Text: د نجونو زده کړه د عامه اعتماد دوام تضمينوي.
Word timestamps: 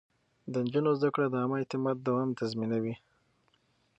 د 0.51 0.53
نجونو 0.65 0.89
زده 0.99 1.09
کړه 1.15 1.25
د 1.29 1.35
عامه 1.41 1.57
اعتماد 1.59 1.97
دوام 2.07 2.29
تضمينوي. 2.39 2.95